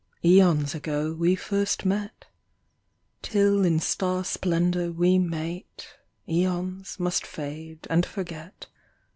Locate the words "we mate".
4.91-5.89